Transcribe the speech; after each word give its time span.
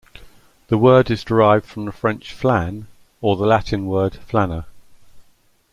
The 0.69 0.79
word 0.79 1.11
is 1.11 1.23
derived 1.23 1.63
from 1.67 1.85
the 1.85 1.91
French 1.91 2.33
"flan"; 2.33 2.87
or 3.21 3.35
the 3.35 3.45
Latin 3.45 3.85
word 3.85 4.13
"flana". 4.13 4.65